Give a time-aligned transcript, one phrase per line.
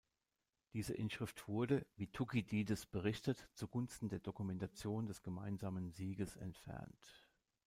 [0.73, 6.97] Diese Inschrift wurde, wie Thukydides berichtet, zugunsten der Dokumentation des gemeinsamen Sieges entfernt.